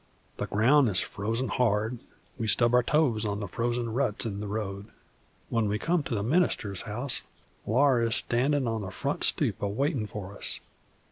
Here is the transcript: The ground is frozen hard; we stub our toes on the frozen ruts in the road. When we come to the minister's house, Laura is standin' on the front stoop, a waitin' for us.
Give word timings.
The 0.37 0.47
ground 0.47 0.89
is 0.89 0.99
frozen 1.01 1.47
hard; 1.49 1.99
we 2.39 2.47
stub 2.47 2.73
our 2.73 2.81
toes 2.81 3.23
on 3.23 3.39
the 3.39 3.47
frozen 3.47 3.93
ruts 3.93 4.25
in 4.25 4.39
the 4.39 4.47
road. 4.47 4.87
When 5.49 5.67
we 5.69 5.77
come 5.77 6.01
to 6.01 6.15
the 6.15 6.23
minister's 6.23 6.81
house, 6.89 7.21
Laura 7.67 8.07
is 8.07 8.15
standin' 8.15 8.67
on 8.67 8.81
the 8.81 8.89
front 8.89 9.23
stoop, 9.23 9.61
a 9.61 9.67
waitin' 9.67 10.07
for 10.07 10.35
us. 10.35 10.59